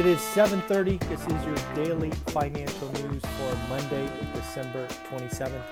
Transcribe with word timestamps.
It 0.00 0.06
is 0.06 0.20
7:30. 0.20 0.98
This 1.10 1.20
is 1.26 1.44
your 1.44 1.74
daily 1.74 2.10
financial 2.28 2.90
news 2.92 3.22
for 3.22 3.54
Monday, 3.68 4.08
December 4.34 4.88
27th. 5.10 5.62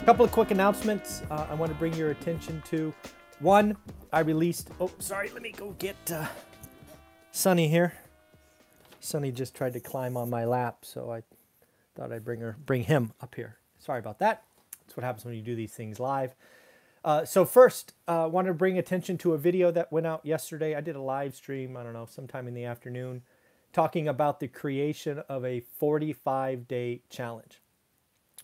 A 0.00 0.04
couple 0.04 0.24
of 0.24 0.32
quick 0.32 0.50
announcements 0.50 1.22
uh, 1.30 1.46
I 1.48 1.54
want 1.54 1.70
to 1.70 1.78
bring 1.78 1.94
your 1.94 2.10
attention 2.10 2.60
to. 2.66 2.92
One, 3.38 3.76
I 4.12 4.20
released. 4.20 4.70
Oh, 4.80 4.90
sorry. 4.98 5.30
Let 5.30 5.42
me 5.42 5.52
go 5.52 5.70
get 5.78 5.94
uh, 6.10 6.26
Sunny 7.30 7.68
here. 7.68 7.94
Sunny 8.98 9.30
just 9.30 9.54
tried 9.54 9.74
to 9.74 9.80
climb 9.80 10.16
on 10.16 10.28
my 10.28 10.44
lap, 10.44 10.78
so 10.82 11.12
I 11.12 11.22
thought 11.94 12.10
I'd 12.10 12.24
bring 12.24 12.40
her, 12.40 12.56
bring 12.66 12.82
him 12.82 13.12
up 13.20 13.36
here. 13.36 13.58
Sorry 13.78 14.00
about 14.00 14.18
that. 14.18 14.42
That's 14.80 14.96
what 14.96 15.04
happens 15.04 15.24
when 15.24 15.34
you 15.34 15.42
do 15.42 15.54
these 15.54 15.74
things 15.74 16.00
live. 16.00 16.34
Uh, 17.04 17.24
so 17.24 17.44
first, 17.44 17.94
I 18.08 18.24
uh, 18.24 18.26
want 18.26 18.48
to 18.48 18.52
bring 18.52 18.78
attention 18.78 19.16
to 19.18 19.34
a 19.34 19.38
video 19.38 19.70
that 19.70 19.92
went 19.92 20.08
out 20.08 20.26
yesterday. 20.26 20.74
I 20.74 20.80
did 20.80 20.96
a 20.96 21.00
live 21.00 21.36
stream. 21.36 21.76
I 21.76 21.84
don't 21.84 21.92
know, 21.92 22.08
sometime 22.10 22.48
in 22.48 22.54
the 22.54 22.64
afternoon 22.64 23.22
talking 23.72 24.08
about 24.08 24.40
the 24.40 24.48
creation 24.48 25.22
of 25.28 25.44
a 25.44 25.60
45 25.60 26.66
day 26.66 27.02
challenge. 27.08 27.60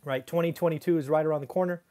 Right? 0.04 0.26
2022 0.26 0.98
is 0.98 1.08
right 1.08 1.26
around 1.26 1.40
the 1.40 1.46
corner. 1.46 1.82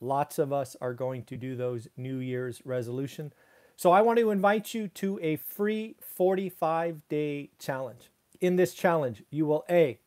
Lots 0.00 0.38
of 0.38 0.52
us 0.52 0.76
are 0.80 0.94
going 0.94 1.24
to 1.24 1.36
do 1.36 1.56
those 1.56 1.88
New 1.96 2.18
Year's 2.18 2.62
resolution. 2.64 3.32
So 3.76 3.90
I 3.90 4.02
want 4.02 4.18
to 4.18 4.30
invite 4.30 4.74
you 4.74 4.88
to 4.88 5.18
a 5.22 5.36
free 5.36 5.96
45 6.00 7.08
day 7.08 7.50
challenge. 7.58 8.10
In 8.40 8.56
this 8.56 8.74
challenge, 8.74 9.22
you 9.30 9.46
will 9.46 9.64
A, 9.70 9.98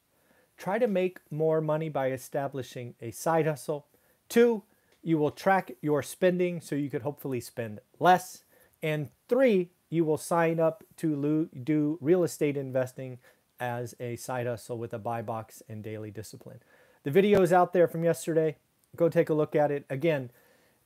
try 0.57 0.79
to 0.79 0.87
make 0.87 1.19
more 1.31 1.61
money 1.61 1.89
by 1.89 2.11
establishing 2.11 2.95
a 3.01 3.11
side 3.11 3.47
hustle. 3.47 3.87
Two, 4.29 4.63
you 5.01 5.17
will 5.17 5.31
track 5.31 5.71
your 5.81 6.03
spending 6.03 6.61
so 6.61 6.75
you 6.75 6.89
could 6.89 7.01
hopefully 7.01 7.39
spend 7.39 7.79
less. 7.99 8.43
And 8.81 9.09
three, 9.27 9.71
you 9.89 10.03
will 10.03 10.17
sign 10.17 10.59
up 10.59 10.83
to 10.97 11.49
do 11.63 11.97
real 12.01 12.23
estate 12.23 12.57
investing 12.57 13.19
as 13.59 13.95
a 13.99 14.15
side 14.15 14.47
hustle 14.47 14.77
with 14.77 14.93
a 14.93 14.99
buy 14.99 15.21
box 15.21 15.63
and 15.67 15.83
daily 15.83 16.11
discipline. 16.11 16.59
The 17.03 17.11
video 17.11 17.41
is 17.41 17.53
out 17.53 17.73
there 17.73 17.87
from 17.87 18.03
yesterday. 18.03 18.57
Go 18.95 19.09
take 19.09 19.29
a 19.29 19.33
look 19.33 19.55
at 19.55 19.71
it. 19.71 19.85
Again, 19.89 20.31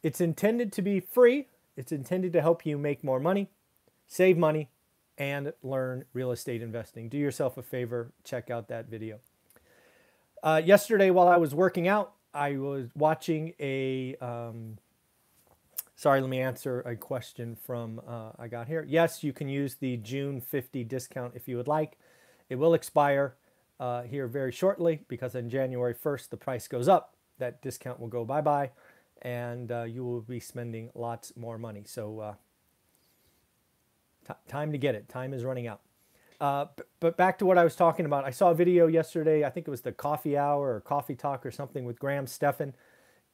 it's 0.04 0.22
intended 0.22 0.72
to 0.74 0.82
be 0.82 1.00
free. 1.00 1.48
It's 1.76 1.92
intended 1.92 2.34
to 2.34 2.42
help 2.42 2.66
you 2.66 2.78
make 2.78 3.04
more 3.04 3.20
money, 3.20 3.50
save 4.08 4.38
money, 4.38 4.70
and 5.18 5.54
learn 5.64 6.06
real 6.14 6.32
estate 6.32 6.62
investing. 6.62 7.10
Do 7.10 7.18
yourself 7.18 7.58
a 7.58 7.62
favor, 7.62 8.12
check 8.24 8.50
out 8.50 8.68
that 8.70 8.88
video. 8.88 9.20
Uh, 10.44 10.62
yesterday, 10.64 11.12
while 11.12 11.28
I 11.28 11.38
was 11.38 11.54
working 11.54 11.88
out, 11.88 12.14
I 12.34 12.58
was 12.58 12.88
watching 12.96 13.54
a 13.60 14.16
um, 14.16 14.78
Sorry, 16.02 16.20
let 16.20 16.32
me 16.32 16.40
answer 16.40 16.82
a 16.82 16.96
question 16.96 17.56
from 17.56 18.02
uh, 18.08 18.32
I 18.40 18.48
got 18.48 18.68
here. 18.68 18.84
Yes, 18.90 19.24
you 19.24 19.34
can 19.34 19.48
use 19.48 19.76
the 19.76 19.98
June 19.98 20.42
50 20.42 20.84
discount 20.86 21.34
if 21.36 21.48
you 21.48 21.58
would 21.58 21.68
like. 21.68 22.00
It 22.50 22.56
will 22.56 22.74
expire 22.74 23.36
uh, 23.80 24.02
here 24.02 24.26
very 24.26 24.52
shortly 24.52 25.02
because 25.08 25.36
on 25.36 25.48
January 25.48 25.94
1st 25.94 26.30
the 26.32 26.38
price 26.38 26.68
goes 26.68 26.88
up. 26.88 27.14
That 27.38 27.62
discount 27.62 28.00
will 28.00 28.08
go 28.08 28.26
bye 28.26 28.42
bye, 28.42 28.72
and 29.22 29.72
uh, 29.72 29.84
you 29.84 30.04
will 30.04 30.22
be 30.22 30.40
spending 30.40 30.90
lots 30.96 31.34
more 31.38 31.60
money. 31.60 31.84
So, 31.86 32.20
uh, 34.28 34.34
time 34.48 34.72
to 34.72 34.80
get 34.80 34.96
it. 34.96 35.08
Time 35.08 35.36
is 35.36 35.44
running 35.44 35.68
out. 35.68 35.82
Uh, 36.40 36.66
but 37.00 37.16
back 37.16 37.38
to 37.38 37.46
what 37.46 37.60
I 37.60 37.64
was 37.64 37.76
talking 37.76 38.08
about. 38.08 38.26
I 38.26 38.32
saw 38.32 38.50
a 38.50 38.56
video 38.56 38.88
yesterday. 38.88 39.46
I 39.46 39.52
think 39.52 39.68
it 39.68 39.72
was 39.72 39.82
the 39.82 39.92
coffee 39.92 40.36
hour 40.36 40.74
or 40.74 40.82
coffee 40.82 41.14
talk 41.14 41.46
or 41.46 41.52
something 41.52 41.86
with 41.86 42.00
Graham 42.00 42.26
Stephan 42.26 42.74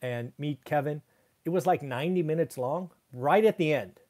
and 0.01 0.33
Meet 0.37 0.65
Kevin 0.65 1.01
it 1.47 1.51
was 1.53 1.65
like 1.65 1.81
90 1.81 2.23
minutes 2.23 2.57
long. 2.57 2.91
Right 3.13 3.45
at 3.45 3.57
the 3.57 3.73
end, 3.73 4.01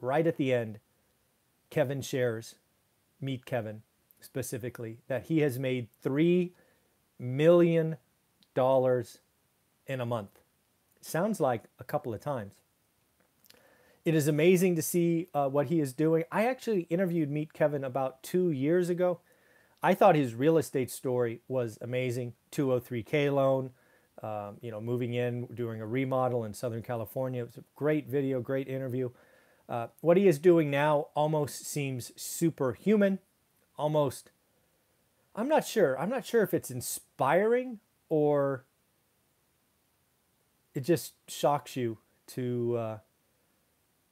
right 0.00 0.26
at 0.26 0.38
the 0.38 0.54
end, 0.54 0.78
Kevin 1.68 2.00
shares, 2.00 2.54
meet 3.20 3.44
Kevin 3.44 3.82
specifically, 4.22 4.96
that 5.06 5.26
he 5.26 5.40
has 5.40 5.58
made 5.58 5.88
$3 6.02 6.50
million 7.18 7.98
in 8.56 10.00
a 10.00 10.06
month. 10.06 10.30
sounds 11.02 11.40
like 11.40 11.64
a 11.78 11.84
couple 11.84 12.14
of 12.14 12.22
times. 12.22 12.54
It 14.06 14.14
is 14.14 14.26
amazing 14.26 14.74
to 14.76 14.82
see 14.82 15.28
uh, 15.34 15.50
what 15.50 15.66
he 15.66 15.80
is 15.80 15.92
doing. 15.92 16.24
I 16.32 16.46
actually 16.46 16.86
interviewed 16.88 17.30
Meet 17.30 17.52
Kevin 17.52 17.84
about 17.84 18.22
two 18.22 18.50
years 18.50 18.88
ago. 18.88 19.20
I 19.82 19.92
thought 19.92 20.14
his 20.14 20.34
real 20.34 20.56
estate 20.56 20.90
story 20.90 21.42
was 21.48 21.76
amazing. 21.82 22.32
203K 22.50 23.30
loan, 23.30 23.72
um, 24.22 24.56
you 24.60 24.70
know, 24.70 24.80
moving 24.80 25.14
in, 25.14 25.46
doing 25.54 25.80
a 25.80 25.86
remodel 25.86 26.44
in 26.44 26.54
Southern 26.54 26.82
California. 26.82 27.42
It 27.42 27.46
was 27.46 27.56
a 27.58 27.64
great 27.76 28.08
video, 28.08 28.40
great 28.40 28.68
interview. 28.68 29.10
Uh, 29.68 29.88
what 30.00 30.16
he 30.16 30.26
is 30.26 30.38
doing 30.38 30.70
now 30.70 31.08
almost 31.14 31.66
seems 31.66 32.10
superhuman, 32.20 33.18
almost. 33.76 34.30
I'm 35.36 35.48
not 35.48 35.66
sure. 35.66 35.98
I'm 35.98 36.08
not 36.08 36.24
sure 36.24 36.42
if 36.42 36.52
it's 36.54 36.70
inspiring 36.70 37.78
or 38.08 38.64
it 40.74 40.80
just 40.80 41.14
shocks 41.28 41.76
you 41.76 41.98
to 42.28 42.76
uh, 42.76 42.98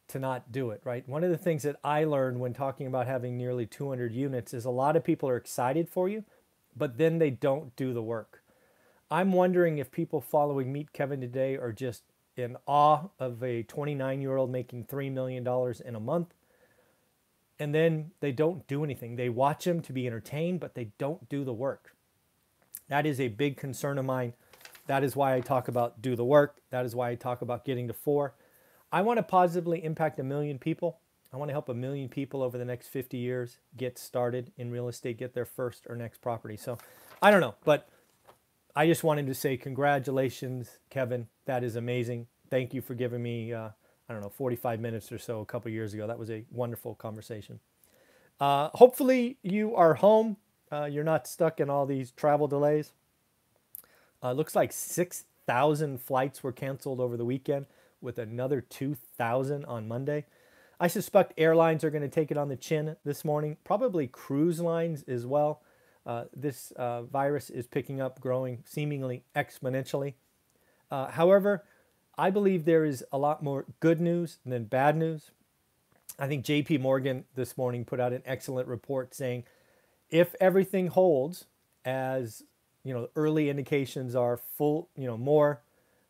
to 0.09 0.19
not 0.19 0.53
do 0.53 0.71
it. 0.71 0.83
Right. 0.85 1.09
One 1.09 1.25
of 1.25 1.31
the 1.31 1.39
things 1.39 1.63
that 1.63 1.77
I 1.83 2.05
learned 2.05 2.39
when 2.39 2.53
talking 2.53 2.87
about 2.87 3.07
having 3.07 3.37
nearly 3.37 3.67
200 3.67 4.13
units 4.13 4.55
is 4.55 4.65
a 4.65 4.71
lot 4.71 4.95
of 4.95 5.03
people 5.03 5.29
are 5.29 5.37
excited 5.37 5.89
for 5.89 6.09
you, 6.09 6.25
but 6.77 6.99
then 6.99 7.19
they 7.19 7.31
don't 7.31 7.75
do 7.77 7.93
the 7.93 8.03
work. 8.03 8.43
I'm 9.11 9.33
wondering 9.33 9.79
if 9.79 9.93
people 9.93 10.21
following 10.21 10.73
Meet 10.73 10.93
Kevin 10.93 11.21
today 11.21 11.57
are 11.57 11.73
just 11.73 12.03
in 12.37 12.57
awe 12.67 13.09
of 13.21 13.43
a 13.43 13.63
29 13.63 14.21
year 14.21 14.37
old 14.37 14.51
making 14.51 14.85
$3 14.85 15.13
million 15.13 15.47
in 15.85 15.95
a 15.95 16.01
month. 16.01 16.35
And 17.59 17.75
then 17.75 18.11
they 18.21 18.33
don't 18.33 18.67
do 18.67 18.85
anything. 18.85 19.17
They 19.17 19.29
watch 19.29 19.67
him 19.67 19.81
to 19.83 19.93
be 19.93 20.07
entertained, 20.07 20.61
but 20.61 20.75
they 20.75 20.91
don't 20.99 21.29
do 21.29 21.45
the 21.45 21.53
work. 21.53 21.95
That 22.89 23.07
is 23.07 23.21
a 23.21 23.29
big 23.29 23.57
concern 23.57 23.97
of 23.99 24.05
mine. 24.05 24.35
That 24.89 25.03
is 25.03 25.17
why 25.17 25.35
I 25.35 25.41
talk 25.41 25.69
about 25.69 26.03
do 26.03 26.17
the 26.17 26.25
work. 26.25 26.57
That 26.71 26.85
is 26.85 26.95
why 26.95 27.11
I 27.11 27.15
talk 27.15 27.43
about 27.43 27.65
getting 27.65 27.89
to 27.89 27.95
four. 27.95 28.35
I 28.93 29.03
want 29.03 29.19
to 29.19 29.23
positively 29.23 29.85
impact 29.85 30.19
a 30.21 30.25
million 30.25 30.59
people. 30.59 30.99
I 31.33 31.37
want 31.37 31.49
to 31.49 31.53
help 31.53 31.69
a 31.69 31.75
million 31.75 32.09
people 32.09 32.43
over 32.43 32.59
the 32.59 32.65
next 32.65 32.89
50 32.89 33.17
years 33.17 33.59
get 33.77 33.99
started 33.99 34.53
in 34.57 34.71
real 34.71 34.89
estate, 34.89 35.19
get 35.19 35.35
their 35.35 35.45
first 35.45 35.87
or 35.89 35.97
next 35.97 36.21
property. 36.21 36.57
So 36.57 36.79
I 37.23 37.31
don't 37.31 37.41
know, 37.41 37.55
but 37.65 37.89
I 38.77 38.87
just 38.87 39.03
wanted 39.03 39.27
to 39.29 39.35
say 39.35 39.57
congratulations, 39.57 40.81
Kevin. 40.91 41.29
That 41.47 41.65
is 41.65 41.77
amazing. 41.77 42.27
Thank 42.51 42.75
you 42.75 42.83
for 42.83 42.95
giving 42.95 43.23
me, 43.23 43.55
uh, 43.55 43.71
I 44.07 44.13
don't 44.13 44.21
know, 44.21 44.29
45 44.29 44.81
minutes 44.81 45.11
or 45.11 45.19
so 45.19 45.41
a 45.41 45.47
couple 45.47 45.71
years 45.71 45.95
ago. 45.95 46.07
That 46.07 46.19
was 46.19 46.31
a 46.31 46.45
wonderful 46.51 46.95
conversation. 46.95 47.61
Uh, 48.39 48.69
hopefully, 48.75 49.39
you 49.43 49.75
are 49.75 49.95
home. 49.95 50.37
Uh, 50.71 50.85
you're 50.85 51.05
not 51.05 51.27
stuck 51.27 51.59
in 51.59 51.71
all 51.71 51.87
these 51.87 52.11
travel 52.11 52.49
delays. 52.49 52.93
Uh, 54.23 54.33
looks 54.33 54.55
like 54.55 54.75
6,000 54.75 55.99
flights 55.99 56.43
were 56.43 56.53
canceled 56.53 57.01
over 57.01 57.17
the 57.17 57.25
weekend, 57.25 57.65
with 58.03 58.19
another 58.19 58.61
2,000 58.61 59.65
on 59.65 59.89
Monday. 59.89 60.27
I 60.79 60.89
suspect 60.89 61.33
airlines 61.39 61.83
are 61.83 61.91
going 61.91 62.03
to 62.03 62.09
take 62.09 62.31
it 62.31 62.37
on 62.37 62.51
the 62.51 62.57
chin 62.57 62.97
this 63.07 63.25
morning, 63.25 63.57
probably 63.65 64.07
cruise 64.07 64.61
lines 64.61 65.03
as 65.09 65.25
well. 65.25 65.63
Uh, 66.07 66.25
this 66.35 66.71
uh, 66.73 67.03
virus 67.03 67.51
is 67.51 67.67
picking 67.67 68.01
up, 68.01 68.21
growing 68.21 68.63
seemingly 68.65 69.25
exponentially. 69.35 70.15
Uh, 70.91 71.11
however, 71.11 71.65
I 72.17 72.31
believe 72.31 72.65
there 72.65 72.85
is 72.85 73.05
a 73.13 73.19
lot 73.19 73.43
more 73.43 73.65
good 73.81 74.01
news 74.01 74.39
than 74.47 74.65
bad 74.65 74.97
news. 74.97 75.33
I 76.19 76.29
think 76.29 76.45
JP 76.45 76.81
Morgan 76.81 77.25
this 77.35 77.59
morning 77.59 77.85
put 77.85 78.01
out 78.01 78.13
an 78.13 78.23
excellent 78.25 78.69
report 78.69 79.15
saying 79.15 79.45
if 80.11 80.35
everything 80.41 80.87
holds 80.89 81.47
as 81.85 82.43
you 82.85 82.95
know 82.95 83.09
early 83.17 83.51
indications 83.51 84.15
are 84.15 84.37
full 84.37 84.89
you 84.97 85.07
know 85.07 85.19
more 85.19 85.61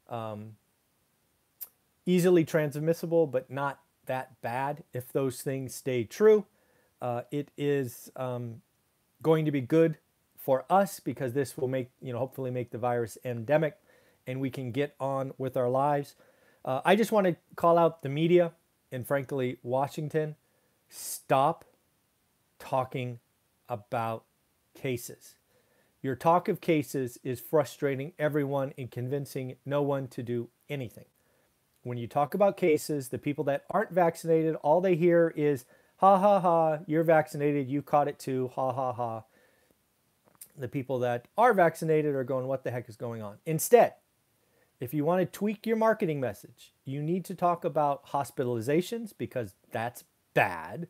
um, 0.08 0.56
easily 2.04 2.44
transmissible 2.44 3.26
but 3.26 3.50
not 3.50 3.80
that 4.04 4.40
bad 4.42 4.84
if 4.92 5.12
those 5.12 5.42
things 5.42 5.74
stay 5.74 6.04
true 6.04 6.44
uh, 7.02 7.22
it 7.32 7.50
is 7.56 8.10
um, 8.14 8.60
going 9.22 9.44
to 9.44 9.50
be 9.50 9.60
good 9.60 9.98
for 10.38 10.64
us 10.70 11.00
because 11.00 11.32
this 11.32 11.56
will 11.56 11.68
make, 11.68 11.90
you 12.00 12.12
know, 12.12 12.18
hopefully 12.18 12.50
make 12.50 12.70
the 12.70 12.78
virus 12.78 13.18
endemic 13.24 13.78
and 14.26 14.40
we 14.40 14.50
can 14.50 14.70
get 14.72 14.94
on 15.00 15.32
with 15.38 15.56
our 15.56 15.68
lives. 15.68 16.14
Uh, 16.64 16.80
I 16.84 16.96
just 16.96 17.12
want 17.12 17.26
to 17.26 17.36
call 17.54 17.78
out 17.78 18.02
the 18.02 18.08
media 18.08 18.52
and, 18.90 19.06
frankly, 19.06 19.58
Washington. 19.62 20.36
Stop 20.88 21.64
talking 22.58 23.18
about 23.68 24.24
cases. 24.74 25.34
Your 26.02 26.14
talk 26.14 26.48
of 26.48 26.60
cases 26.60 27.18
is 27.24 27.40
frustrating 27.40 28.12
everyone 28.18 28.72
and 28.78 28.90
convincing 28.90 29.56
no 29.64 29.82
one 29.82 30.06
to 30.08 30.22
do 30.22 30.48
anything. 30.68 31.06
When 31.82 31.98
you 31.98 32.06
talk 32.06 32.34
about 32.34 32.56
cases, 32.56 33.08
the 33.08 33.18
people 33.18 33.44
that 33.44 33.64
aren't 33.70 33.90
vaccinated, 33.90 34.54
all 34.56 34.80
they 34.80 34.96
hear 34.96 35.32
is, 35.36 35.64
ha 35.96 36.18
ha 36.18 36.40
ha, 36.40 36.78
you're 36.86 37.04
vaccinated, 37.04 37.68
you 37.68 37.82
caught 37.82 38.08
it 38.08 38.18
too, 38.18 38.50
ha 38.54 38.72
ha 38.72 38.92
ha. 38.92 39.24
The 40.58 40.68
people 40.68 40.98
that 41.00 41.26
are 41.36 41.52
vaccinated 41.52 42.14
are 42.14 42.24
going, 42.24 42.46
what 42.46 42.64
the 42.64 42.70
heck 42.70 42.88
is 42.88 42.96
going 42.96 43.22
on? 43.22 43.36
Instead, 43.44 43.94
if 44.80 44.92
you 44.92 45.04
want 45.04 45.20
to 45.20 45.38
tweak 45.38 45.66
your 45.66 45.76
marketing 45.76 46.20
message, 46.20 46.72
you 46.84 47.02
need 47.02 47.24
to 47.26 47.34
talk 47.34 47.64
about 47.64 48.06
hospitalizations 48.08 49.12
because 49.16 49.54
that's 49.70 50.04
bad. 50.34 50.88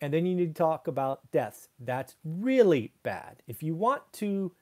And 0.00 0.14
then 0.14 0.26
you 0.26 0.34
need 0.34 0.54
to 0.54 0.58
talk 0.58 0.86
about 0.86 1.30
deaths. 1.32 1.68
That's 1.80 2.14
really 2.24 2.92
bad. 3.02 3.42
If 3.48 3.62
you 3.62 3.74
want 3.74 4.02
to 4.14 4.52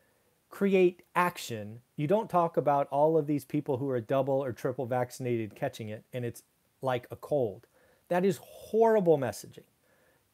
create 0.49 1.03
action, 1.15 1.81
you 1.97 2.07
don't 2.07 2.31
talk 2.31 2.57
about 2.57 2.89
all 2.89 3.19
of 3.19 3.27
these 3.27 3.45
people 3.45 3.77
who 3.77 3.91
are 3.91 4.01
double 4.01 4.43
or 4.43 4.53
triple 4.53 4.87
vaccinated 4.87 5.55
catching 5.55 5.91
it 5.91 6.05
and 6.15 6.25
it's 6.25 6.43
like 6.81 7.07
a 7.11 7.17
cold. 7.17 7.67
That 8.09 8.25
is 8.25 8.39
horrible 8.43 9.19
messaging. 9.19 9.65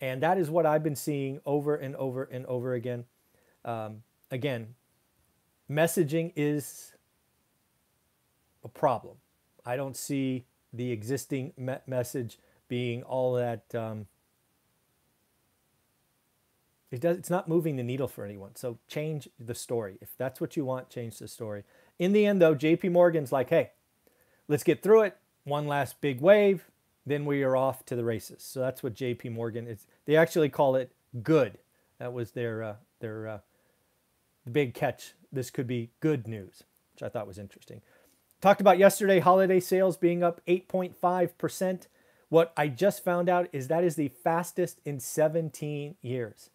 And 0.00 0.22
that 0.22 0.36
is 0.36 0.50
what 0.50 0.66
I've 0.66 0.82
been 0.82 0.96
seeing 0.96 1.40
over 1.46 1.76
and 1.76 1.94
over 1.96 2.24
and 2.24 2.44
over 2.46 2.74
again. 2.74 3.04
Um, 3.64 4.02
again, 4.30 4.74
messaging 5.70 6.32
is 6.34 6.94
a 8.64 8.68
problem. 8.68 9.16
I 9.64 9.76
don't 9.76 9.96
see 9.96 10.44
the 10.72 10.90
existing 10.90 11.52
me- 11.56 11.76
message 11.86 12.38
being 12.68 13.02
all 13.04 13.34
that. 13.34 13.72
Um, 13.74 14.06
it 16.90 17.00
does. 17.00 17.16
It's 17.16 17.30
not 17.30 17.48
moving 17.48 17.76
the 17.76 17.82
needle 17.82 18.08
for 18.08 18.24
anyone. 18.24 18.56
So 18.56 18.78
change 18.88 19.28
the 19.38 19.54
story. 19.54 19.98
If 20.00 20.16
that's 20.18 20.40
what 20.40 20.56
you 20.56 20.64
want, 20.64 20.90
change 20.90 21.18
the 21.18 21.28
story. 21.28 21.64
In 21.98 22.12
the 22.12 22.26
end, 22.26 22.42
though, 22.42 22.54
J.P. 22.54 22.88
Morgan's 22.88 23.32
like, 23.32 23.50
"Hey, 23.50 23.70
let's 24.48 24.64
get 24.64 24.82
through 24.82 25.02
it. 25.02 25.16
One 25.44 25.66
last 25.66 26.00
big 26.00 26.20
wave, 26.20 26.70
then 27.04 27.24
we 27.24 27.42
are 27.42 27.56
off 27.56 27.84
to 27.86 27.96
the 27.96 28.04
races." 28.04 28.42
So 28.42 28.60
that's 28.60 28.82
what 28.82 28.94
J.P. 28.94 29.30
Morgan 29.30 29.66
is. 29.66 29.86
They 30.04 30.16
actually 30.16 30.48
call 30.48 30.76
it 30.76 30.92
good. 31.22 31.58
That 31.98 32.12
was 32.12 32.32
their 32.32 32.62
uh, 32.62 32.74
their 33.00 33.28
uh, 33.28 33.38
big 34.50 34.74
catch. 34.74 35.14
This 35.30 35.50
could 35.50 35.66
be 35.66 35.90
good 36.00 36.26
news, 36.26 36.64
which 36.94 37.02
I 37.02 37.08
thought 37.08 37.26
was 37.26 37.38
interesting. 37.38 37.80
Talked 38.40 38.60
about 38.60 38.78
yesterday 38.78 39.20
holiday 39.20 39.60
sales 39.60 39.96
being 39.96 40.24
up 40.24 40.40
8.5%. 40.48 41.86
What 42.28 42.52
I 42.56 42.66
just 42.66 43.04
found 43.04 43.28
out 43.28 43.48
is 43.52 43.68
that 43.68 43.84
is 43.84 43.94
the 43.94 44.08
fastest 44.08 44.80
in 44.84 44.98
17 44.98 45.94
years. 46.02 46.50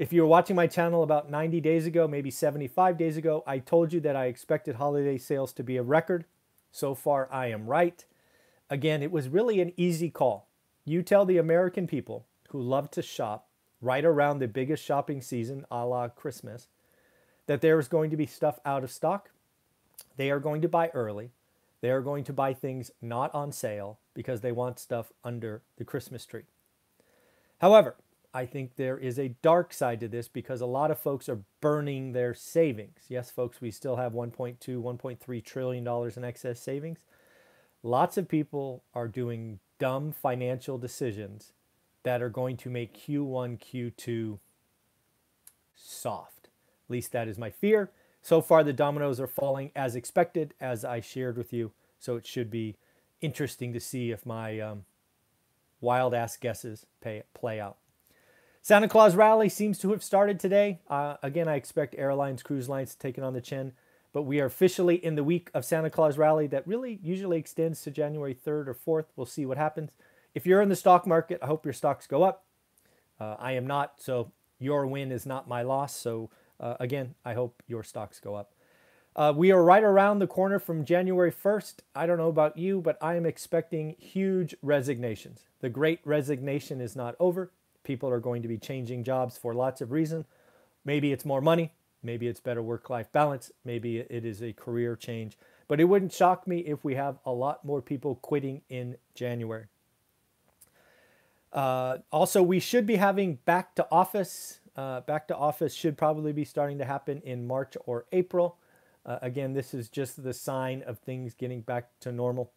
If 0.00 0.12
you 0.12 0.22
were 0.22 0.28
watching 0.28 0.56
my 0.56 0.66
channel 0.66 1.04
about 1.04 1.30
90 1.30 1.60
days 1.60 1.86
ago, 1.86 2.08
maybe 2.08 2.30
75 2.30 2.98
days 2.98 3.16
ago, 3.16 3.44
I 3.46 3.60
told 3.60 3.92
you 3.92 4.00
that 4.00 4.16
I 4.16 4.26
expected 4.26 4.74
holiday 4.74 5.16
sales 5.16 5.52
to 5.52 5.62
be 5.62 5.76
a 5.76 5.82
record. 5.82 6.24
So 6.72 6.94
far, 6.96 7.28
I 7.30 7.46
am 7.48 7.66
right. 7.66 8.04
Again, 8.72 9.02
it 9.02 9.12
was 9.12 9.28
really 9.28 9.60
an 9.60 9.72
easy 9.76 10.10
call. 10.10 10.48
You 10.84 11.02
tell 11.02 11.24
the 11.24 11.38
American 11.38 11.86
people 11.86 12.26
who 12.48 12.60
love 12.60 12.90
to 12.92 13.02
shop 13.02 13.46
right 13.80 14.04
around 14.04 14.38
the 14.38 14.48
biggest 14.48 14.84
shopping 14.84 15.20
season, 15.20 15.66
a 15.70 15.84
la 15.84 16.08
Christmas, 16.08 16.68
that 17.46 17.60
there 17.60 17.78
is 17.78 17.88
going 17.88 18.10
to 18.10 18.16
be 18.16 18.26
stuff 18.26 18.58
out 18.64 18.82
of 18.82 18.90
stock 18.90 19.30
they 20.16 20.30
are 20.30 20.40
going 20.40 20.62
to 20.62 20.68
buy 20.68 20.88
early. 20.88 21.30
They 21.80 21.90
are 21.90 22.00
going 22.00 22.24
to 22.24 22.32
buy 22.32 22.54
things 22.54 22.90
not 23.00 23.34
on 23.34 23.52
sale 23.52 23.98
because 24.14 24.40
they 24.40 24.52
want 24.52 24.78
stuff 24.78 25.12
under 25.24 25.62
the 25.76 25.84
Christmas 25.84 26.24
tree. 26.24 26.44
However, 27.60 27.96
I 28.34 28.46
think 28.46 28.76
there 28.76 28.96
is 28.96 29.18
a 29.18 29.34
dark 29.42 29.72
side 29.72 30.00
to 30.00 30.08
this 30.08 30.28
because 30.28 30.60
a 30.60 30.66
lot 30.66 30.90
of 30.90 30.98
folks 30.98 31.28
are 31.28 31.40
burning 31.60 32.12
their 32.12 32.34
savings. 32.34 33.00
Yes, 33.08 33.30
folks, 33.30 33.60
we 33.60 33.70
still 33.70 33.96
have 33.96 34.12
1.2, 34.12 34.58
1.3 34.58 35.44
trillion 35.44 35.84
dollars 35.84 36.16
in 36.16 36.24
excess 36.24 36.60
savings. 36.60 36.98
Lots 37.82 38.16
of 38.16 38.28
people 38.28 38.84
are 38.94 39.08
doing 39.08 39.58
dumb 39.78 40.12
financial 40.12 40.78
decisions 40.78 41.52
that 42.04 42.22
are 42.22 42.28
going 42.28 42.56
to 42.58 42.70
make 42.70 42.96
Q1, 42.96 43.58
Q2 43.58 44.38
soft. 45.74 46.48
At 46.86 46.90
least 46.90 47.12
that 47.12 47.28
is 47.28 47.38
my 47.38 47.50
fear. 47.50 47.90
So 48.20 48.40
far, 48.40 48.62
the 48.62 48.72
dominoes 48.72 49.18
are 49.18 49.26
falling 49.26 49.72
as 49.74 49.96
expected, 49.96 50.54
as 50.60 50.84
I 50.84 51.00
shared 51.00 51.36
with 51.36 51.52
you. 51.52 51.72
So 51.98 52.16
it 52.16 52.26
should 52.26 52.50
be 52.50 52.76
interesting 53.20 53.72
to 53.72 53.80
see 53.80 54.10
if 54.10 54.24
my 54.24 54.60
um, 54.60 54.84
wild 55.80 56.14
ass 56.14 56.36
guesses 56.36 56.86
pay, 57.00 57.24
play 57.34 57.60
out. 57.60 57.78
Santa 58.60 58.88
Claus 58.88 59.16
rally 59.16 59.48
seems 59.48 59.78
to 59.78 59.90
have 59.90 60.04
started 60.04 60.38
today. 60.38 60.78
Uh, 60.88 61.16
again, 61.20 61.48
I 61.48 61.56
expect 61.56 61.96
airlines, 61.98 62.44
cruise 62.44 62.68
lines 62.68 62.92
to 62.92 62.98
take 62.98 63.18
on 63.18 63.34
the 63.34 63.40
chin, 63.40 63.72
but 64.12 64.22
we 64.22 64.40
are 64.40 64.46
officially 64.46 64.96
in 64.96 65.14
the 65.14 65.24
week 65.24 65.50
of 65.54 65.64
Santa 65.64 65.90
Claus 65.90 66.18
rally 66.18 66.46
that 66.48 66.66
really 66.66 66.98
usually 67.02 67.38
extends 67.38 67.82
to 67.82 67.90
January 67.90 68.34
3rd 68.34 68.68
or 68.68 68.74
4th. 68.74 69.06
We'll 69.16 69.26
see 69.26 69.46
what 69.46 69.56
happens. 69.56 69.92
If 70.34 70.46
you're 70.46 70.62
in 70.62 70.68
the 70.68 70.76
stock 70.76 71.06
market, 71.06 71.38
I 71.42 71.46
hope 71.46 71.64
your 71.64 71.72
stocks 71.72 72.06
go 72.06 72.22
up. 72.22 72.44
Uh, 73.20 73.36
I 73.38 73.52
am 73.52 73.66
not, 73.66 73.94
so 73.98 74.32
your 74.58 74.86
win 74.86 75.12
is 75.12 75.26
not 75.26 75.48
my 75.48 75.62
loss. 75.62 75.96
So 75.96 76.30
uh, 76.60 76.76
again, 76.80 77.14
I 77.24 77.34
hope 77.34 77.62
your 77.66 77.82
stocks 77.82 78.20
go 78.20 78.34
up. 78.34 78.52
Uh, 79.14 79.32
we 79.36 79.50
are 79.52 79.62
right 79.62 79.82
around 79.82 80.18
the 80.18 80.26
corner 80.26 80.58
from 80.58 80.86
January 80.86 81.30
1st. 81.30 81.80
I 81.94 82.06
don't 82.06 82.16
know 82.16 82.28
about 82.28 82.56
you, 82.56 82.80
but 82.80 82.96
I 83.02 83.16
am 83.16 83.26
expecting 83.26 83.94
huge 83.98 84.54
resignations. 84.62 85.40
The 85.60 85.68
great 85.68 86.00
resignation 86.04 86.80
is 86.80 86.96
not 86.96 87.14
over. 87.20 87.52
People 87.84 88.08
are 88.08 88.20
going 88.20 88.40
to 88.40 88.48
be 88.48 88.56
changing 88.56 89.04
jobs 89.04 89.36
for 89.36 89.54
lots 89.54 89.82
of 89.82 89.92
reasons. 89.92 90.24
Maybe 90.84 91.12
it's 91.12 91.26
more 91.26 91.42
money. 91.42 91.72
Maybe 92.02 92.26
it's 92.28 92.40
better 92.40 92.62
work 92.62 92.90
life 92.90 93.10
balance. 93.12 93.52
Maybe 93.64 93.98
it 93.98 94.24
is 94.24 94.42
a 94.42 94.52
career 94.52 94.96
change. 94.96 95.38
But 95.68 95.80
it 95.80 95.84
wouldn't 95.84 96.12
shock 96.12 96.46
me 96.46 96.58
if 96.60 96.84
we 96.84 96.94
have 96.96 97.18
a 97.24 97.32
lot 97.32 97.64
more 97.64 97.80
people 97.80 98.16
quitting 98.16 98.62
in 98.68 98.96
January. 99.14 99.66
Uh, 101.52 101.98
also, 102.10 102.42
we 102.42 102.60
should 102.60 102.86
be 102.86 102.96
having 102.96 103.36
back 103.44 103.74
to 103.76 103.86
office 103.90 104.60
uh, 104.76 105.00
back 105.02 105.28
to 105.28 105.36
office 105.36 105.74
should 105.74 105.98
probably 105.98 106.32
be 106.32 106.44
starting 106.44 106.78
to 106.78 106.84
happen 106.84 107.20
in 107.24 107.46
March 107.46 107.76
or 107.84 108.06
April. 108.12 108.56
Uh, 109.04 109.18
again, 109.20 109.52
this 109.52 109.74
is 109.74 109.88
just 109.88 110.22
the 110.22 110.32
sign 110.32 110.82
of 110.86 110.98
things 110.98 111.34
getting 111.34 111.60
back 111.60 111.90
to 112.00 112.12
normal. 112.12 112.52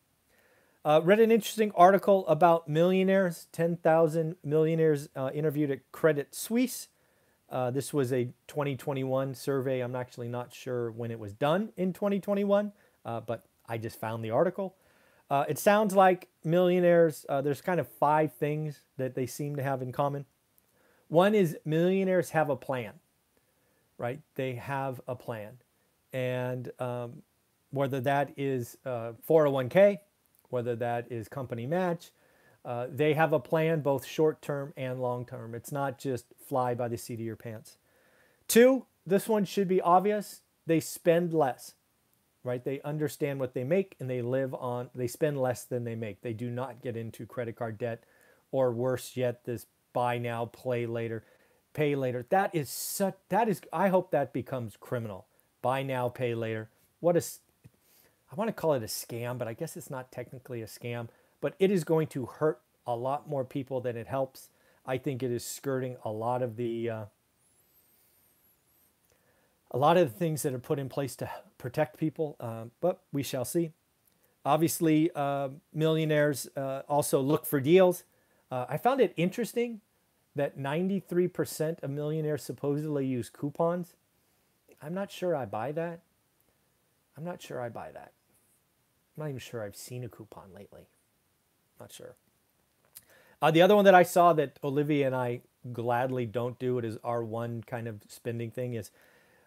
Uh, 0.84 1.02
read 1.04 1.20
an 1.20 1.32
interesting 1.32 1.72
article 1.76 2.26
about 2.28 2.70
millionaires, 2.70 3.48
10,000 3.52 4.36
millionaires 4.44 5.10
uh, 5.16 5.32
interviewed 5.34 5.72
at 5.72 5.92
Credit 5.92 6.34
Suisse. 6.34 6.90
Uh, 7.56 7.72
this 7.72 7.94
was 7.94 8.12
a 8.12 8.26
2021 8.48 9.34
survey. 9.34 9.80
I'm 9.80 9.96
actually 9.96 10.28
not 10.28 10.54
sure 10.54 10.92
when 10.92 11.10
it 11.10 11.18
was 11.18 11.32
done 11.32 11.70
in 11.78 11.94
2021, 11.94 12.74
uh, 13.06 13.22
but 13.22 13.46
I 13.66 13.78
just 13.78 13.98
found 13.98 14.26
the 14.26 14.32
article. 14.32 14.76
it 15.32 15.58
sounds 15.58 15.96
like 15.96 16.28
millionaires, 16.44 17.26
there's 17.30 17.62
kind 17.62 17.80
of 17.80 17.88
five 17.88 18.34
things 18.34 18.82
that 18.98 19.16
they 19.16 19.26
seem 19.26 19.56
to 19.56 19.64
have 19.64 19.82
in 19.82 19.94
common. 19.94 20.26
One 21.08 21.34
is 21.34 21.58
millionaires 21.64 22.32
have 22.32 22.50
a 22.50 22.58
plan, 22.58 22.96
right? 23.98 24.20
They 24.36 24.56
have 24.56 25.00
a 25.08 25.16
plan. 25.16 25.60
And 26.12 26.70
um, 26.78 27.22
whether 27.72 28.02
that 28.02 28.34
is 28.36 28.78
uh, 28.86 29.14
401k, 29.30 30.00
whether 30.50 30.76
that 30.76 31.10
is 31.10 31.30
company 31.30 31.68
match, 31.68 32.12
uh, 32.66 32.88
they 32.92 33.14
have 33.14 33.32
a 33.32 33.40
plan 33.40 33.82
both 33.82 34.06
short 34.06 34.42
term 34.42 34.74
and 34.76 35.00
long 35.00 35.26
term. 35.26 35.54
It's 35.54 35.72
not 35.72 36.00
just 36.00 36.26
fly 36.48 36.74
by 36.74 36.88
the 36.88 36.98
seat 36.98 37.20
of 37.20 37.26
your 37.26 37.36
pants. 37.36 37.78
Two, 38.48 38.86
this 39.06 39.30
one 39.30 39.46
should 39.46 39.68
be 39.68 39.82
obvious. 39.82 40.42
They 40.66 40.80
spend 40.80 41.32
less, 41.32 41.76
right? 42.44 42.64
They 42.64 42.82
understand 42.82 43.40
what 43.40 43.54
they 43.54 43.64
make 43.64 43.96
and 44.00 44.10
they 44.10 44.24
live 44.24 44.54
on, 44.56 44.90
they 44.96 45.08
spend 45.08 45.40
less 45.40 45.64
than 45.64 45.84
they 45.84 45.96
make. 45.96 46.22
They 46.22 46.34
do 46.34 46.50
not 46.50 46.82
get 46.82 46.98
into 46.98 47.28
credit 47.28 47.56
card 47.56 47.78
debt 47.78 48.04
or 48.52 48.72
worse 48.72 49.16
yet, 49.16 49.46
this 49.46 49.68
buy 49.94 50.18
now, 50.18 50.46
play 50.46 50.88
later, 50.88 51.24
pay 51.74 51.96
later. 51.96 52.26
That 52.30 52.54
is 52.56 52.70
such 52.70 53.16
that 53.30 53.48
is 53.48 53.62
I 53.72 53.90
hope 53.90 54.10
that 54.10 54.34
becomes 54.34 54.76
criminal. 54.80 55.28
Buy 55.62 55.84
now, 55.84 56.10
pay 56.10 56.34
later. 56.34 56.70
What 57.00 57.16
is 57.16 57.40
I 58.32 58.36
want 58.36 58.48
to 58.48 58.54
call 58.54 58.74
it 58.74 58.82
a 58.82 58.88
scam, 58.88 59.38
but 59.38 59.48
I 59.48 59.54
guess 59.54 59.78
it's 59.78 59.92
not 59.92 60.12
technically 60.12 60.62
a 60.62 60.66
scam, 60.66 61.10
but 61.42 61.56
it 61.60 61.72
is 61.72 61.84
going 61.84 62.08
to 62.08 62.26
hurt 62.26 62.62
a 62.88 62.96
lot 62.96 63.28
more 63.28 63.44
people 63.44 63.82
than 63.82 63.98
it 63.98 64.08
helps. 64.08 64.50
I 64.86 64.98
think 64.98 65.24
it 65.24 65.32
is 65.32 65.44
skirting 65.44 65.98
a 66.04 66.12
lot 66.12 66.42
of 66.42 66.56
the 66.56 66.90
uh, 66.90 67.06
a 69.72 69.78
lot 69.78 69.98
of 69.98 70.12
the 70.12 70.18
things 70.18 70.44
that 70.44 70.54
are 70.54 70.60
put 70.60 70.80
in 70.80 70.90
place 70.90 71.16
to 71.18 71.30
protect 71.58 71.98
people, 71.98 72.36
um, 72.40 72.72
but 72.82 73.02
we 73.12 73.24
shall 73.24 73.46
see. 73.46 73.72
Obviously, 74.46 75.10
uh, 75.16 75.50
millionaires 75.74 76.48
uh, 76.56 76.84
also 76.88 77.20
look 77.20 77.46
for 77.46 77.60
deals. 77.60 78.04
Uh, 78.52 78.66
I 78.70 78.78
found 78.78 79.02
it 79.02 79.14
interesting 79.18 79.82
that 80.36 80.58
93% 80.58 81.82
of 81.82 81.90
millionaires 81.90 82.44
supposedly 82.44 83.06
use 83.06 83.30
coupons. 83.30 83.96
I'm 84.82 84.94
not 84.94 85.12
sure 85.12 85.36
I 85.36 85.46
buy 85.46 85.72
that. 85.72 86.02
I'm 87.18 87.24
not 87.24 87.42
sure 87.42 87.60
I 87.60 87.70
buy 87.70 87.92
that. 87.92 88.12
I'm 89.18 89.24
not 89.24 89.30
even 89.30 89.40
sure 89.40 89.64
I've 89.64 89.76
seen 89.76 90.04
a 90.04 90.10
coupon 90.10 90.54
lately. 90.54 90.88
Not 91.80 91.92
sure. 91.92 92.16
Uh, 93.42 93.52
the 93.52 93.62
other 93.62 93.76
one 93.76 93.86
that 93.86 93.96
I 93.96 94.04
saw 94.04 94.34
that 94.34 94.58
Olivia 94.64 95.06
and 95.06 95.16
I 95.16 95.42
gladly 95.74 96.26
don't 96.26 96.58
do 96.60 96.78
it 96.78 96.86
is 96.86 96.98
our 97.04 97.24
one 97.24 97.64
kind 97.64 97.88
of 97.88 98.02
spending 98.08 98.52
thing 98.52 98.74
is 98.74 98.92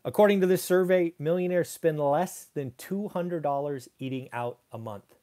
according 0.05 0.41
to 0.41 0.47
this 0.47 0.63
survey, 0.63 1.15
millionaires 1.19 1.69
spend 1.69 1.99
less 1.99 2.47
than 2.55 2.73
$200 2.73 3.89
eating 3.99 4.29
out 4.33 4.59
a 4.73 4.79
month. 4.79 5.17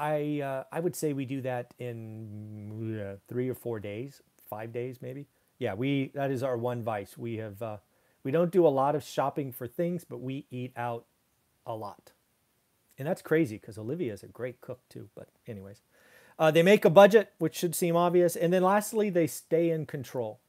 I 0.00 0.40
uh, 0.40 0.64
I 0.72 0.80
would 0.80 0.96
say 0.96 1.12
we 1.12 1.26
do 1.26 1.42
that 1.42 1.74
in 1.78 3.20
three 3.28 3.50
or 3.50 3.54
four 3.54 3.78
days, 3.78 4.22
five 4.48 4.72
days 4.72 5.02
maybe. 5.02 5.26
Yeah, 5.58 5.74
we 5.74 6.10
that 6.14 6.30
is 6.30 6.42
our 6.42 6.56
one 6.56 6.82
vice. 6.82 7.18
We 7.18 7.36
have 7.36 7.60
uh, 7.60 7.76
we 8.24 8.30
don't 8.30 8.50
do 8.50 8.66
a 8.66 8.68
lot 8.68 8.94
of 8.94 9.04
shopping 9.04 9.52
for 9.52 9.66
things, 9.66 10.04
but 10.08 10.22
we 10.22 10.46
eat 10.50 10.72
out 10.74 11.04
a 11.66 11.74
lot, 11.74 12.12
and 13.00 13.08
that's 13.08 13.22
crazy 13.22 13.56
because 13.56 13.76
Olivia 13.76 14.12
is 14.12 14.22
a 14.22 14.28
great 14.28 14.60
cook 14.60 14.80
too. 14.88 15.08
But 15.16 15.28
anyways, 15.48 15.82
uh, 16.38 16.52
they 16.52 16.62
make 16.62 16.84
a 16.84 16.90
budget, 16.90 17.32
which 17.38 17.56
should 17.56 17.74
seem 17.74 17.96
obvious, 17.96 18.36
and 18.36 18.52
then 18.52 18.62
lastly, 18.62 19.10
they 19.10 19.26
stay 19.26 19.70
in 19.70 19.86
control. 19.86 20.40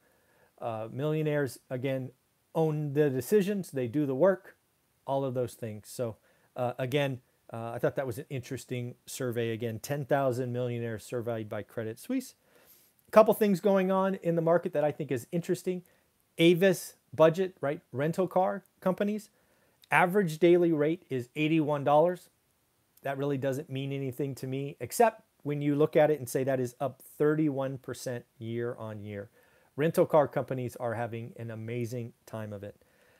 Uh, 0.60 0.86
millionaires 0.92 1.58
again 1.68 2.12
own 2.54 2.92
the 2.92 3.10
decisions, 3.10 3.72
they 3.72 3.88
do 3.88 4.06
the 4.06 4.14
work, 4.14 4.56
all 5.04 5.24
of 5.24 5.34
those 5.34 5.54
things. 5.54 5.88
So 5.88 6.16
uh, 6.54 6.74
again 6.78 7.20
uh, 7.52 7.72
I 7.74 7.78
thought 7.78 7.96
that 7.96 8.06
was 8.06 8.18
an 8.18 8.24
interesting 8.30 8.94
survey. 9.04 9.50
Again, 9.50 9.78
10,000 9.78 10.52
millionaires 10.52 11.04
surveyed 11.04 11.48
by 11.48 11.62
Credit 11.62 11.98
Suisse. 11.98 12.34
A 13.08 13.10
couple 13.10 13.34
things 13.34 13.60
going 13.60 13.90
on 13.90 14.14
in 14.16 14.36
the 14.36 14.42
market 14.42 14.72
that 14.72 14.84
I 14.84 14.90
think 14.90 15.12
is 15.12 15.26
interesting. 15.32 15.82
Avis 16.38 16.94
budget, 17.14 17.54
right? 17.60 17.82
Rental 17.92 18.26
car 18.26 18.64
companies. 18.80 19.28
Average 19.90 20.38
daily 20.38 20.72
rate 20.72 21.04
is 21.10 21.28
$81. 21.36 22.28
That 23.02 23.18
really 23.18 23.38
doesn't 23.38 23.70
mean 23.70 23.92
anything 23.92 24.34
to 24.36 24.46
me, 24.46 24.76
except 24.80 25.22
when 25.42 25.60
you 25.60 25.74
look 25.74 25.96
at 25.96 26.10
it 26.10 26.18
and 26.18 26.28
say 26.28 26.44
that 26.44 26.60
is 26.60 26.74
up 26.80 27.02
31% 27.20 28.22
year 28.38 28.76
on 28.78 29.02
year. 29.02 29.28
Rental 29.76 30.06
car 30.06 30.28
companies 30.28 30.76
are 30.76 30.94
having 30.94 31.32
an 31.36 31.50
amazing 31.50 32.12
time 32.26 32.52
of 32.52 32.62
it. 32.62 32.76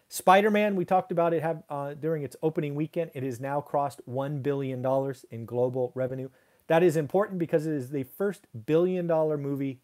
Spider 0.08 0.50
Man, 0.50 0.76
we 0.76 0.84
talked 0.84 1.10
about 1.10 1.32
it 1.32 1.42
have, 1.42 1.62
uh, 1.70 1.94
during 1.94 2.22
its 2.22 2.36
opening 2.42 2.74
weekend. 2.74 3.10
It 3.14 3.22
has 3.22 3.40
now 3.40 3.62
crossed 3.62 4.06
$1 4.06 4.42
billion 4.42 4.84
in 5.30 5.46
global 5.46 5.90
revenue. 5.94 6.28
That 6.66 6.82
is 6.82 6.96
important 6.96 7.38
because 7.38 7.66
it 7.66 7.72
is 7.72 7.90
the 7.90 8.02
first 8.02 8.46
billion 8.66 9.06
dollar 9.06 9.38
movie 9.38 9.80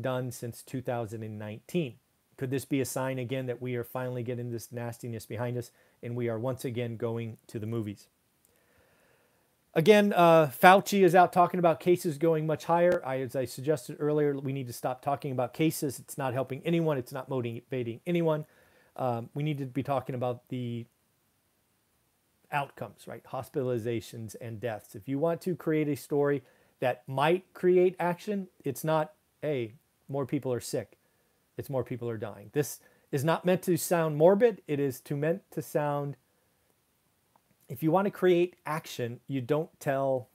done 0.00 0.32
since 0.32 0.62
2019. 0.62 1.94
Could 2.36 2.50
this 2.50 2.64
be 2.64 2.80
a 2.80 2.84
sign 2.84 3.18
again 3.18 3.46
that 3.46 3.62
we 3.62 3.76
are 3.76 3.84
finally 3.84 4.22
getting 4.22 4.50
this 4.50 4.72
nastiness 4.72 5.26
behind 5.26 5.56
us 5.56 5.70
and 6.02 6.16
we 6.16 6.28
are 6.28 6.38
once 6.38 6.64
again 6.64 6.96
going 6.96 7.36
to 7.46 7.58
the 7.58 7.66
movies? 7.66 8.08
Again, 9.72 10.12
uh, 10.16 10.48
Fauci 10.48 11.04
is 11.04 11.14
out 11.14 11.32
talking 11.32 11.60
about 11.60 11.78
cases 11.78 12.18
going 12.18 12.46
much 12.46 12.64
higher. 12.64 13.00
I, 13.06 13.20
as 13.20 13.36
I 13.36 13.44
suggested 13.44 13.96
earlier, 14.00 14.36
we 14.36 14.52
need 14.52 14.66
to 14.66 14.72
stop 14.72 15.00
talking 15.00 15.30
about 15.30 15.54
cases. 15.54 15.98
It's 16.00 16.18
not 16.18 16.32
helping 16.32 16.60
anyone, 16.64 16.98
it's 16.98 17.12
not 17.12 17.28
motivating 17.28 18.00
anyone 18.06 18.46
um, 18.96 19.30
we 19.34 19.42
need 19.42 19.58
to 19.58 19.66
be 19.66 19.82
talking 19.82 20.14
about 20.14 20.48
the 20.48 20.86
outcomes, 22.52 23.06
right? 23.06 23.24
Hospitalizations 23.24 24.36
and 24.40 24.60
deaths. 24.60 24.94
If 24.94 25.08
you 25.08 25.18
want 25.18 25.40
to 25.42 25.56
create 25.56 25.88
a 25.88 25.96
story 25.96 26.42
that 26.80 27.02
might 27.08 27.52
create 27.54 27.96
action, 27.98 28.48
it's 28.64 28.84
not, 28.84 29.12
hey, 29.42 29.74
more 30.08 30.26
people 30.26 30.52
are 30.52 30.60
sick. 30.60 30.98
It's 31.56 31.70
more 31.70 31.84
people 31.84 32.08
are 32.08 32.16
dying. 32.16 32.50
This 32.52 32.80
is 33.12 33.24
not 33.24 33.44
meant 33.44 33.62
to 33.62 33.76
sound 33.76 34.16
morbid. 34.16 34.62
It 34.66 34.80
is 34.80 35.00
to 35.02 35.16
meant 35.16 35.42
to 35.52 35.62
sound 35.62 36.16
if 37.70 37.84
you 37.84 37.92
want 37.92 38.06
to 38.06 38.10
create 38.10 38.56
action, 38.66 39.20
you 39.28 39.40
don't 39.40 39.70
tell 39.78 40.28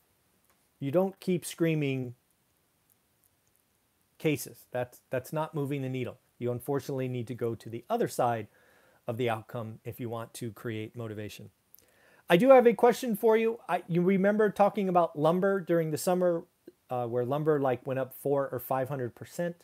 you 0.80 0.90
don't 0.90 1.20
keep 1.20 1.46
screaming 1.46 2.16
cases. 4.18 4.66
That's 4.72 5.02
that's 5.10 5.34
not 5.34 5.54
moving 5.54 5.82
the 5.82 5.90
needle. 5.90 6.18
You 6.40 6.52
unfortunately 6.52 7.10
need 7.10 7.28
to 7.28 7.36
go 7.36 7.54
to 7.54 7.70
the 7.70 7.84
other 7.90 8.08
side 8.08 8.48
of 9.06 9.18
the 9.18 9.30
outcome 9.30 9.80
if 9.84 10.00
you 10.00 10.10
want 10.10 10.34
to 10.36 10.52
create 10.52 10.96
motivation. 10.96 11.50
I 12.30 12.38
do 12.38 12.50
have 12.50 12.66
a 12.66 12.74
question 12.74 13.16
for 13.16 13.38
you. 13.38 13.60
I, 13.70 13.84
you 13.88 14.02
remember 14.02 14.50
talking 14.50 14.90
about 14.90 15.20
lumber 15.20 15.60
during 15.60 15.92
the 15.92 15.98
summer, 15.98 16.44
uh, 16.90 17.06
where 17.06 17.24
lumber 17.26 17.60
like 17.60 17.86
went 17.86 18.00
up 18.00 18.16
four 18.16 18.48
or 18.50 18.60
five 18.60 18.88
hundred 18.88 19.14
percent. 19.14 19.58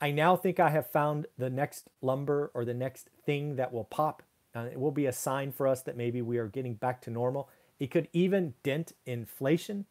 I 0.00 0.10
now 0.10 0.36
think 0.36 0.58
I 0.58 0.70
have 0.70 0.90
found 0.90 1.26
the 1.38 1.50
next 1.50 1.88
lumber 2.02 2.50
or 2.52 2.64
the 2.64 2.74
next 2.74 3.08
thing 3.24 3.56
that 3.56 3.72
will 3.72 3.84
pop. 3.84 4.22
Uh, 4.56 4.64
it 4.72 4.80
will 4.80 4.90
be 4.90 5.04
a 5.04 5.12
sign 5.12 5.52
for 5.52 5.68
us 5.68 5.82
that 5.82 5.98
maybe 5.98 6.22
we 6.22 6.38
are 6.38 6.48
getting 6.48 6.74
back 6.74 7.02
to 7.02 7.10
normal. 7.10 7.50
It 7.78 7.90
could 7.90 8.08
even 8.14 8.54
dent 8.62 8.92
inflation, 9.04 9.84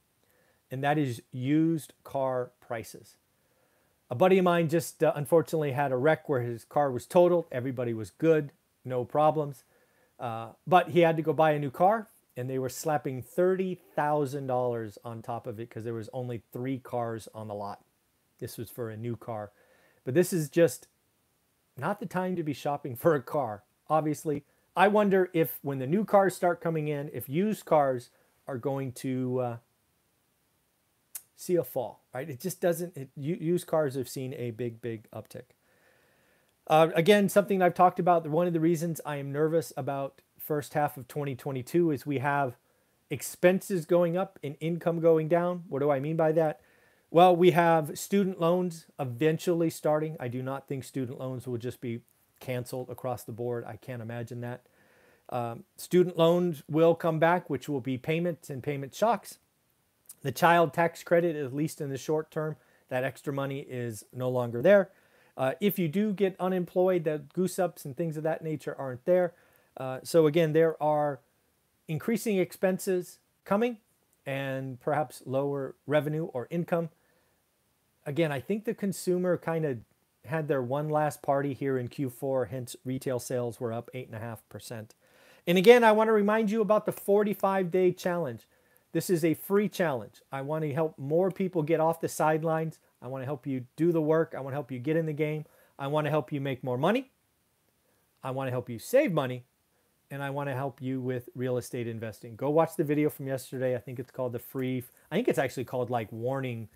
and 0.71 0.83
that 0.83 0.97
is 0.97 1.21
used 1.31 1.93
car 2.03 2.51
prices. 2.59 3.17
A 4.09 4.15
buddy 4.15 4.39
of 4.39 4.43
mine 4.43 4.67
just 4.69 5.03
uh, 5.03 5.11
unfortunately 5.15 5.73
had 5.73 5.91
a 5.91 5.97
wreck 5.97 6.27
where 6.27 6.41
his 6.41 6.63
car 6.63 6.91
was 6.91 7.05
totaled. 7.05 7.45
Everybody 7.51 7.93
was 7.93 8.09
good, 8.09 8.51
no 8.83 9.05
problems. 9.05 9.63
Uh, 10.19 10.49
but 10.65 10.89
he 10.89 11.01
had 11.01 11.15
to 11.17 11.21
go 11.21 11.33
buy 11.33 11.51
a 11.51 11.59
new 11.59 11.71
car, 11.71 12.07
and 12.35 12.49
they 12.49 12.57
were 12.57 12.69
slapping 12.69 13.21
$30,000 13.21 14.97
on 15.03 15.21
top 15.21 15.45
of 15.45 15.59
it 15.59 15.69
because 15.69 15.83
there 15.83 15.93
was 15.93 16.09
only 16.11 16.41
three 16.51 16.79
cars 16.79 17.27
on 17.35 17.47
the 17.47 17.53
lot. 17.53 17.83
This 18.39 18.57
was 18.57 18.71
for 18.71 18.89
a 18.89 18.97
new 18.97 19.15
car. 19.15 19.51
But 20.03 20.15
this 20.15 20.33
is 20.33 20.49
just 20.49 20.87
not 21.77 21.99
the 21.99 22.05
time 22.07 22.35
to 22.35 22.43
be 22.43 22.53
shopping 22.53 22.95
for 22.95 23.13
a 23.13 23.21
car. 23.21 23.63
Obviously, 23.87 24.43
I 24.75 24.87
wonder 24.89 25.29
if 25.33 25.59
when 25.61 25.79
the 25.79 25.87
new 25.87 26.03
cars 26.03 26.35
start 26.35 26.59
coming 26.59 26.87
in, 26.87 27.09
if 27.13 27.29
used 27.29 27.65
cars 27.65 28.09
are 28.47 28.57
going 28.57 28.91
to 28.93 29.39
uh, 29.39 29.57
see 31.35 31.55
a 31.55 31.63
fall, 31.63 32.03
right? 32.13 32.29
It 32.29 32.41
just 32.41 32.59
doesn't, 32.59 32.95
it, 32.97 33.09
used 33.15 33.67
cars 33.67 33.95
have 33.95 34.09
seen 34.09 34.33
a 34.33 34.51
big, 34.51 34.81
big 34.81 35.09
uptick. 35.11 35.55
Uh, 36.67 36.89
again, 36.95 37.29
something 37.29 37.61
I've 37.61 37.73
talked 37.73 37.99
about, 37.99 38.27
one 38.27 38.47
of 38.47 38.53
the 38.53 38.59
reasons 38.59 38.99
I 39.05 39.17
am 39.17 39.31
nervous 39.31 39.71
about 39.77 40.21
first 40.37 40.73
half 40.73 40.97
of 40.97 41.07
2022 41.07 41.91
is 41.91 42.05
we 42.05 42.17
have 42.19 42.57
expenses 43.09 43.85
going 43.85 44.17
up 44.17 44.39
and 44.43 44.57
income 44.59 44.99
going 44.99 45.27
down. 45.27 45.63
What 45.69 45.79
do 45.79 45.91
I 45.91 45.99
mean 45.99 46.15
by 46.17 46.31
that? 46.33 46.59
Well, 47.11 47.35
we 47.35 47.51
have 47.51 47.97
student 47.97 48.41
loans 48.41 48.87
eventually 48.99 49.69
starting. 49.69 50.17
I 50.19 50.27
do 50.27 50.41
not 50.41 50.67
think 50.67 50.83
student 50.83 51.19
loans 51.19 51.47
will 51.47 51.57
just 51.57 51.79
be 51.79 52.01
canceled 52.39 52.89
across 52.89 53.23
the 53.23 53.31
board. 53.31 53.63
I 53.65 53.75
can't 53.75 54.01
imagine 54.01 54.41
that. 54.41 54.61
Um, 55.29 55.63
student 55.77 56.17
loans 56.17 56.63
will 56.69 56.95
come 56.95 57.19
back, 57.19 57.49
which 57.49 57.67
will 57.67 57.81
be 57.81 57.97
payments 57.97 58.49
and 58.49 58.61
payment 58.61 58.93
shocks. 58.93 59.39
The 60.21 60.31
child 60.31 60.73
tax 60.73 61.03
credit, 61.03 61.35
at 61.35 61.53
least 61.53 61.81
in 61.81 61.89
the 61.89 61.97
short 61.97 62.31
term, 62.31 62.57
that 62.89 63.03
extra 63.03 63.33
money 63.33 63.59
is 63.59 64.03
no 64.13 64.29
longer 64.29 64.61
there. 64.61 64.91
Uh, 65.37 65.53
if 65.59 65.77
you 65.77 65.87
do 65.87 66.13
get 66.13 66.35
unemployed, 66.39 67.03
the 67.03 67.23
goose 67.33 67.59
ups 67.59 67.85
and 67.85 67.97
things 67.97 68.17
of 68.17 68.23
that 68.23 68.43
nature 68.43 68.75
aren't 68.77 69.05
there. 69.05 69.33
Uh, 69.77 69.99
so 70.03 70.27
again, 70.27 70.53
there 70.53 70.81
are 70.81 71.19
increasing 71.87 72.37
expenses 72.37 73.19
coming 73.43 73.77
and 74.25 74.79
perhaps 74.79 75.21
lower 75.25 75.75
revenue 75.85 76.25
or 76.25 76.47
income. 76.49 76.89
Again, 78.05 78.31
I 78.31 78.39
think 78.39 78.65
the 78.65 78.73
consumer 78.73 79.37
kind 79.37 79.65
of 79.65 79.79
had 80.27 80.47
their 80.47 80.61
one 80.61 80.89
last 80.89 81.21
party 81.21 81.53
here 81.53 81.77
in 81.77 81.87
Q4, 81.87 82.49
hence 82.49 82.75
retail 82.83 83.19
sales 83.19 83.59
were 83.59 83.73
up 83.73 83.89
8.5%. 83.93 84.89
And 85.47 85.57
again, 85.57 85.83
I 85.83 85.91
want 85.91 86.07
to 86.07 86.13
remind 86.13 86.49
you 86.49 86.61
about 86.61 86.85
the 86.85 86.91
45 86.91 87.71
day 87.71 87.91
challenge. 87.91 88.47
This 88.91 89.09
is 89.09 89.25
a 89.25 89.33
free 89.33 89.67
challenge. 89.67 90.21
I 90.31 90.41
want 90.41 90.63
to 90.63 90.73
help 90.73 90.97
more 90.97 91.29
people 91.29 91.63
get 91.63 91.79
off 91.79 91.99
the 91.99 92.07
sidelines. 92.07 92.79
I 93.01 93.07
want 93.07 93.21
to 93.21 93.25
help 93.25 93.45
you 93.45 93.65
do 93.75 93.91
the 93.91 94.01
work. 94.01 94.33
I 94.35 94.39
want 94.39 94.53
to 94.53 94.55
help 94.55 94.71
you 94.71 94.79
get 94.79 94.95
in 94.95 95.05
the 95.05 95.13
game. 95.13 95.45
I 95.77 95.87
want 95.87 96.05
to 96.05 96.11
help 96.11 96.31
you 96.31 96.39
make 96.39 96.63
more 96.63 96.77
money. 96.77 97.11
I 98.23 98.31
want 98.31 98.47
to 98.47 98.51
help 98.51 98.69
you 98.69 98.79
save 98.79 99.11
money. 99.11 99.43
And 100.09 100.23
I 100.23 100.29
want 100.29 100.49
to 100.49 100.55
help 100.55 100.81
you 100.81 101.01
with 101.01 101.29
real 101.35 101.57
estate 101.57 101.87
investing. 101.87 102.35
Go 102.35 102.49
watch 102.49 102.75
the 102.77 102.83
video 102.83 103.09
from 103.09 103.27
yesterday. 103.27 103.75
I 103.75 103.79
think 103.79 103.99
it's 103.99 104.11
called 104.11 104.31
the 104.31 104.39
free, 104.39 104.83
I 105.11 105.15
think 105.15 105.27
it's 105.27 105.39
actually 105.39 105.65
called 105.65 105.89
like 105.89 106.11
warning, 106.11 106.69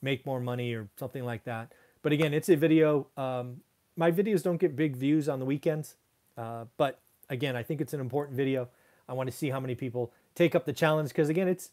make 0.00 0.24
more 0.24 0.38
money 0.38 0.74
or 0.74 0.88
something 0.98 1.24
like 1.24 1.44
that. 1.44 1.72
But 2.04 2.12
again, 2.12 2.34
it's 2.34 2.50
a 2.50 2.54
video. 2.54 3.06
Um, 3.16 3.62
my 3.96 4.12
videos 4.12 4.42
don't 4.42 4.58
get 4.58 4.76
big 4.76 4.94
views 4.94 5.26
on 5.26 5.38
the 5.38 5.46
weekends. 5.46 5.96
Uh, 6.36 6.66
but 6.76 7.00
again, 7.30 7.56
I 7.56 7.62
think 7.62 7.80
it's 7.80 7.94
an 7.94 8.00
important 8.00 8.36
video. 8.36 8.68
I 9.08 9.14
want 9.14 9.30
to 9.30 9.36
see 9.36 9.48
how 9.48 9.58
many 9.58 9.74
people 9.74 10.12
take 10.34 10.54
up 10.54 10.66
the 10.66 10.72
challenge 10.74 11.08
because 11.08 11.30
again, 11.30 11.48
it's 11.48 11.70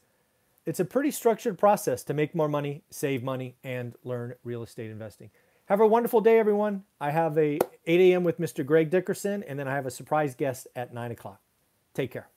it's 0.65 0.79
a 0.79 0.85
pretty 0.85 1.11
structured 1.11 1.57
process 1.57 2.03
to 2.03 2.13
make 2.13 2.33
more 2.33 2.47
money, 2.47 2.83
save 2.89 3.23
money, 3.23 3.55
and 3.63 3.93
learn 4.05 4.35
real 4.43 4.63
estate 4.63 4.89
investing. 4.89 5.31
Have 5.65 5.81
a 5.81 5.87
wonderful 5.87 6.21
day, 6.21 6.39
everyone. 6.39 6.83
I 7.01 7.11
have 7.11 7.37
a 7.37 7.59
8 7.85 7.99
a.m. 7.99 8.23
with 8.23 8.39
Mr. 8.39 8.65
Greg 8.65 8.89
Dickerson, 8.89 9.43
and 9.43 9.59
then 9.59 9.67
I 9.67 9.73
have 9.73 9.85
a 9.85 9.91
surprise 9.91 10.35
guest 10.35 10.67
at 10.75 10.93
9 10.93 11.11
o'clock. 11.11 11.41
Take 11.93 12.11
care. 12.11 12.29